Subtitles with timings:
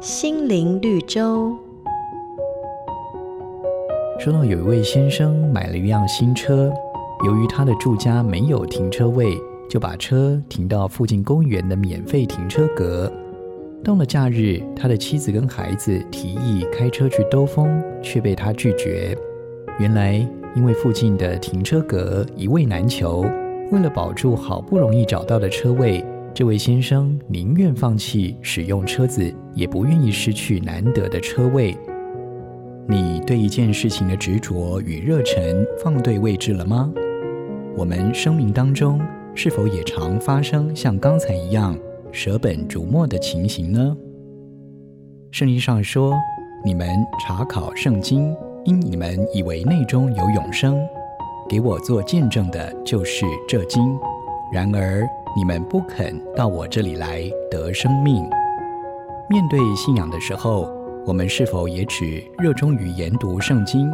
[0.00, 1.54] 心灵绿洲。
[4.18, 6.72] 说到有一位先生买了一辆新车，
[7.26, 9.36] 由于他的住家没有停车位，
[9.68, 13.12] 就把车停到附近公园的免费停车格。
[13.84, 19.14] 到了假日，他的妻子跟孩子提议开车去兜风，却被他拒绝。
[19.78, 23.20] 原来因为附近的停车格一位难求，
[23.70, 26.02] 为了保住好不容易找到的车位。
[26.32, 31.76] 这位先生宁愿放弃使用车子，也不愿意失去难得的车位。
[32.88, 36.90] 你对一件事情的执着与热忱放对位置了吗？
[37.76, 39.00] 我们生命当中
[39.34, 41.76] 是否也常发生像刚才一样
[42.10, 43.96] 舍本逐末的情形呢？
[45.32, 46.14] 圣经上说
[46.64, 46.88] ：“你们
[47.20, 50.80] 查考圣经，因你们以为内中有永生，
[51.48, 53.98] 给我做见证的就是这经。
[54.52, 58.28] 然而。”你们不肯到我这里来得生命。
[59.28, 60.68] 面对信仰的时候，
[61.06, 63.92] 我们是否也只热衷于研读圣经，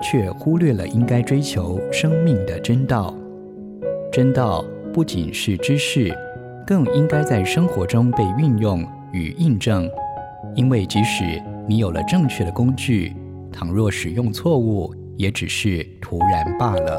[0.00, 3.14] 却忽略了应该追求生命的真道？
[4.10, 6.10] 真道不仅是知识，
[6.66, 9.88] 更应该在生活中被运用与印证。
[10.54, 13.14] 因为即使你有了正确的工具，
[13.52, 16.98] 倘若使用错误，也只是徒然罢了。